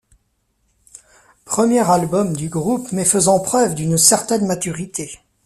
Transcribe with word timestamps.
Premier 1.45 1.81
album 1.87 2.35
du 2.35 2.49
groupe 2.49 2.91
mais 2.91 3.05
faisant 3.05 3.39
preuve 3.39 3.75
d'une 3.75 3.99
certaine 3.99 4.47
maturité. 4.47 5.11